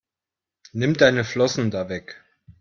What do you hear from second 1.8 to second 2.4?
weg!